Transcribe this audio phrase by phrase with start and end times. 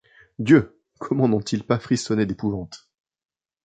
[0.39, 0.81] Dieu!
[0.97, 2.89] comment n'ont-ils pas frissonné d'épouvante